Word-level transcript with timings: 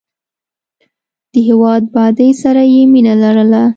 د 1.31 1.33
هېواد 1.47 1.83
بادۍ 1.93 2.31
سره 2.41 2.61
یې 2.73 2.81
مینه 2.91 3.13
لرله. 3.23 3.63